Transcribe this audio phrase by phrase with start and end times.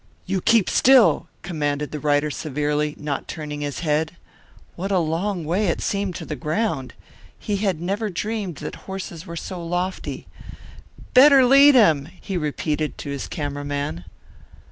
[0.25, 4.13] "You keep still," commanded the rider severely, not turning his head.
[4.75, 6.95] What a long way it seemed to the ground!
[7.37, 10.25] He had never dreamed that horses were so lofty.
[11.13, 14.05] "Better lead him," he repeated to his camera man.